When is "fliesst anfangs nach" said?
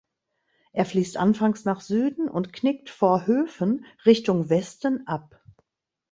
0.85-1.79